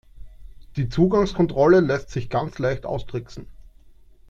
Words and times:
Die 0.77 0.89
Zugangskontrolle 0.89 1.79
lässt 1.79 2.09
sich 2.09 2.31
ganz 2.31 2.57
leicht 2.57 2.87
austricksen. 2.87 3.45